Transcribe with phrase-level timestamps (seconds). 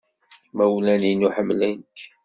[0.51, 1.97] Imawlan-inu ḥemmlen-k.